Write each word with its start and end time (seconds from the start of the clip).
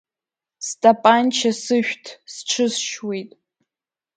Стапанча 0.67 1.51
сышәҭ, 1.61 2.05
сҽысшьуеит! 2.33 3.31